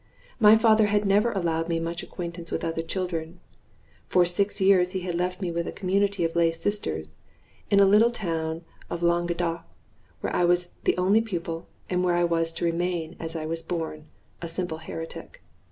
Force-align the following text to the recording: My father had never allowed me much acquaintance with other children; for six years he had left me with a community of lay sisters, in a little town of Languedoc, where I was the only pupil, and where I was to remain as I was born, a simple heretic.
My 0.39 0.57
father 0.57 0.87
had 0.87 1.05
never 1.05 1.31
allowed 1.31 1.69
me 1.69 1.79
much 1.79 2.01
acquaintance 2.01 2.51
with 2.51 2.65
other 2.65 2.81
children; 2.81 3.39
for 4.07 4.25
six 4.25 4.59
years 4.59 4.93
he 4.93 5.01
had 5.01 5.13
left 5.13 5.41
me 5.43 5.51
with 5.51 5.67
a 5.67 5.71
community 5.71 6.23
of 6.25 6.35
lay 6.35 6.49
sisters, 6.51 7.21
in 7.69 7.79
a 7.79 7.85
little 7.85 8.09
town 8.09 8.63
of 8.89 9.03
Languedoc, 9.03 9.63
where 10.21 10.35
I 10.35 10.43
was 10.43 10.73
the 10.85 10.97
only 10.97 11.21
pupil, 11.21 11.67
and 11.87 12.03
where 12.03 12.15
I 12.15 12.23
was 12.23 12.51
to 12.53 12.65
remain 12.65 13.15
as 13.19 13.35
I 13.35 13.45
was 13.45 13.61
born, 13.61 14.05
a 14.41 14.47
simple 14.47 14.79
heretic. 14.79 15.43